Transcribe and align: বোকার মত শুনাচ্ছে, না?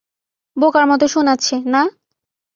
বোকার 0.57 0.85
মত 0.89 1.01
শুনাচ্ছে, 1.13 1.55
না? 1.73 1.81